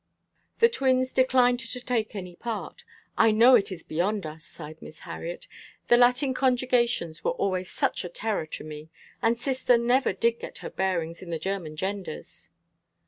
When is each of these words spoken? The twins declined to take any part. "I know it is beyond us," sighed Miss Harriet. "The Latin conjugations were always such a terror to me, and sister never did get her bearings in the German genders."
The 0.61 0.67
twins 0.67 1.13
declined 1.13 1.59
to 1.59 1.79
take 1.79 2.15
any 2.15 2.35
part. 2.35 2.85
"I 3.19 3.29
know 3.29 3.53
it 3.53 3.71
is 3.71 3.83
beyond 3.83 4.25
us," 4.25 4.43
sighed 4.43 4.81
Miss 4.81 5.01
Harriet. 5.01 5.45
"The 5.89 5.95
Latin 5.97 6.33
conjugations 6.33 7.23
were 7.23 7.33
always 7.33 7.69
such 7.69 8.03
a 8.03 8.09
terror 8.09 8.47
to 8.47 8.63
me, 8.63 8.89
and 9.21 9.37
sister 9.37 9.77
never 9.77 10.11
did 10.11 10.39
get 10.39 10.57
her 10.65 10.71
bearings 10.71 11.21
in 11.21 11.29
the 11.29 11.37
German 11.37 11.75
genders." 11.75 12.49